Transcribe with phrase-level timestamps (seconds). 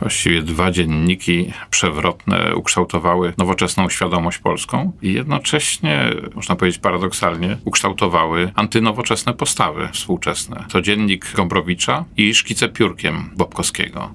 [0.00, 9.34] Właściwie dwa dzienniki przewrotne ukształtowały nowoczesną świadomość polską i jednocześnie, można powiedzieć paradoksalnie, ukształtowały antynowoczesne
[9.34, 10.64] postawy współczesne.
[10.72, 14.10] To dziennik Gombrowicza i Szkice piórkiem Bobkowskiego.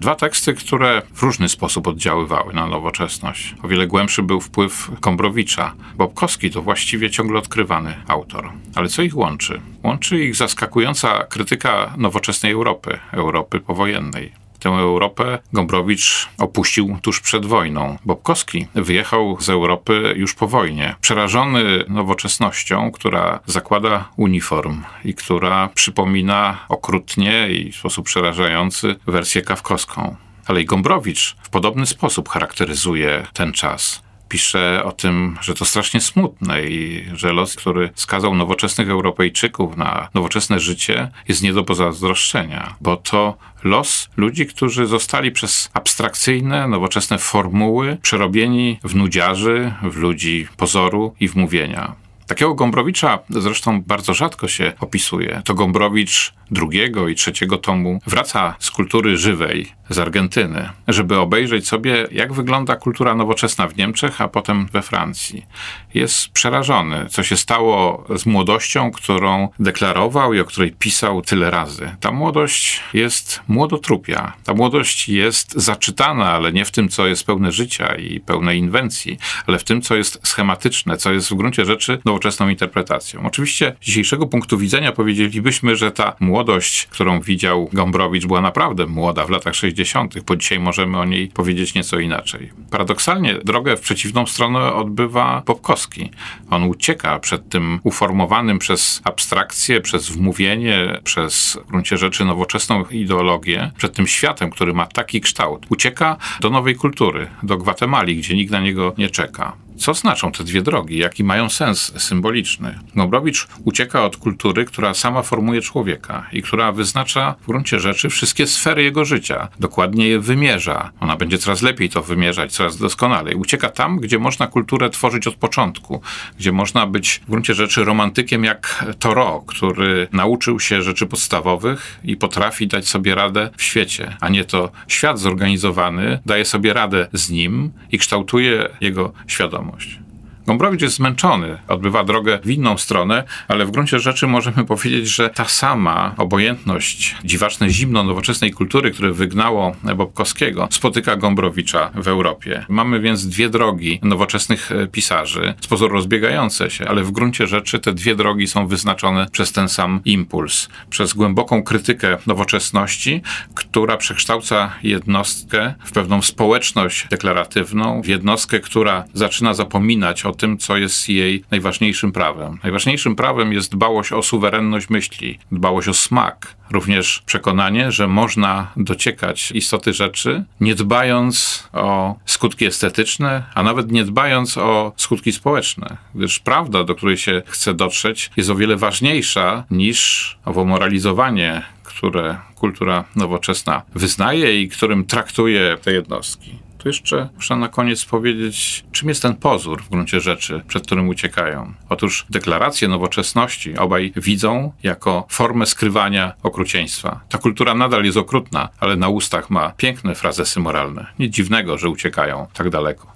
[0.00, 3.54] Dwa teksty, które w różny sposób oddziaływały na nowoczesność.
[3.62, 5.74] O wiele głębszy był wpływ Gombrowicza.
[5.96, 8.50] Bobkowski to właściwie ciągle odkrywany autor.
[8.74, 9.60] Ale co ich łączy?
[9.82, 14.39] Łączy ich zaskakująca krytyka nowoczesnej Europy, Europy powojennej.
[14.60, 17.96] Tę Europę Gombrowicz opuścił tuż przed wojną.
[18.04, 26.58] Bobkowski wyjechał z Europy już po wojnie, przerażony nowoczesnością, która zakłada uniform i która przypomina
[26.68, 30.16] okrutnie i w sposób przerażający wersję kawkowską.
[30.46, 36.00] Ale i Gombrowicz w podobny sposób charakteryzuje ten czas pisze o tym, że to strasznie
[36.00, 42.74] smutne i że los, który skazał nowoczesnych Europejczyków na nowoczesne życie, jest nie do pozazdroszczenia,
[42.80, 50.48] bo to los ludzi, którzy zostali przez abstrakcyjne, nowoczesne formuły przerobieni w nudziarzy, w ludzi
[50.56, 52.09] pozoru i wmówienia.
[52.30, 55.42] Takiego Gombrowicza zresztą bardzo rzadko się opisuje.
[55.44, 62.06] To Gombrowicz drugiego i trzeciego tomu wraca z kultury żywej, z Argentyny, żeby obejrzeć sobie,
[62.12, 65.46] jak wygląda kultura nowoczesna w Niemczech, a potem we Francji.
[65.94, 71.96] Jest przerażony, co się stało z młodością, którą deklarował i o której pisał tyle razy.
[72.00, 74.32] Ta młodość jest młodotrupia.
[74.44, 79.18] Ta młodość jest zaczytana, ale nie w tym, co jest pełne życia i pełne inwencji,
[79.46, 83.22] ale w tym, co jest schematyczne, co jest w gruncie rzeczy nowoczesną interpretacją.
[83.26, 89.26] Oczywiście z dzisiejszego punktu widzenia powiedzielibyśmy, że ta młodość, którą widział Gombrowicz, była naprawdę młoda
[89.26, 92.50] w latach 60 60., bo dzisiaj możemy o niej powiedzieć nieco inaczej.
[92.70, 96.10] Paradoksalnie drogę w przeciwną stronę odbywa Popkowski.
[96.50, 103.70] On ucieka przed tym uformowanym przez abstrakcję, przez wmówienie, przez w gruncie rzeczy nowoczesną ideologię,
[103.76, 105.66] przed tym światem, który ma taki kształt.
[105.68, 109.52] Ucieka do nowej kultury, do Gwatemali, gdzie nikt na niego nie czeka.
[109.76, 110.98] Co znaczą te dwie drogi?
[110.98, 112.78] Jaki mają sens symboliczny?
[112.96, 118.46] Gombrowicz ucieka od kultury, która sama formuje człowieka i która wyznacza w gruncie rzeczy wszystkie
[118.46, 119.48] sfery jego życia.
[119.60, 120.90] Dokładnie je wymierza.
[121.00, 123.34] Ona będzie coraz lepiej to wymierzać, coraz doskonalej.
[123.34, 126.02] Ucieka tam, gdzie można kulturę tworzyć od początku,
[126.38, 132.16] gdzie można być w gruncie rzeczy romantykiem jak Toro, który nauczył się rzeczy podstawowych i
[132.16, 137.30] potrafi dać sobie radę w świecie, a nie to świat zorganizowany daje sobie radę z
[137.30, 140.09] nim i kształtuje jego świadomość świadomość.
[140.50, 145.28] Gombrowicz jest zmęczony, odbywa drogę w inną stronę, ale w gruncie rzeczy możemy powiedzieć, że
[145.28, 152.64] ta sama obojętność, dziwaczne zimno nowoczesnej kultury, które wygnało Bobkowskiego, spotyka Gombrowicza w Europie.
[152.68, 157.78] Mamy więc dwie drogi nowoczesnych e, pisarzy, z pozoru rozbiegające się, ale w gruncie rzeczy
[157.78, 163.22] te dwie drogi są wyznaczone przez ten sam impuls, przez głęboką krytykę nowoczesności,
[163.54, 170.76] która przekształca jednostkę w pewną społeczność deklaratywną, w jednostkę, która zaczyna zapominać o tym, co
[170.76, 172.58] jest jej najważniejszym prawem.
[172.62, 179.50] Najważniejszym prawem jest dbałość o suwerenność myśli, dbałość o smak, również przekonanie, że można dociekać
[179.50, 186.38] istoty rzeczy, nie dbając o skutki estetyczne, a nawet nie dbając o skutki społeczne, gdyż
[186.38, 193.04] prawda, do której się chce dotrzeć, jest o wiele ważniejsza niż owo moralizowanie, które kultura
[193.16, 199.22] nowoczesna wyznaje i którym traktuje te jednostki to jeszcze muszę na koniec powiedzieć, czym jest
[199.22, 201.74] ten pozór w gruncie rzeczy, przed którym uciekają.
[201.88, 207.20] Otóż deklarację nowoczesności obaj widzą jako formę skrywania okrucieństwa.
[207.28, 211.06] Ta kultura nadal jest okrutna, ale na ustach ma piękne frazesy moralne.
[211.18, 213.12] Nic dziwnego, że uciekają tak daleko.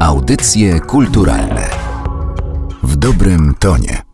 [0.00, 1.70] Audycje kulturalne
[2.82, 4.05] w dobrym tonie.